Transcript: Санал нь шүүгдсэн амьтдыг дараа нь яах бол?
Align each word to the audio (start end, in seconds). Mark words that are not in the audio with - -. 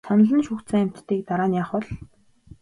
Санал 0.07 0.31
нь 0.37 0.45
шүүгдсэн 0.47 0.79
амьтдыг 0.83 1.19
дараа 1.27 1.47
нь 1.49 1.57
яах 1.61 1.71
бол? 1.73 1.85